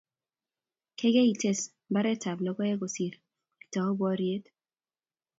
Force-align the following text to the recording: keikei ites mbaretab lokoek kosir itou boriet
keikei 0.97 1.29
ites 1.33 1.59
mbaretab 1.91 2.37
lokoek 2.45 2.77
kosir 2.81 3.13
itou 3.65 3.91
boriet 3.99 4.43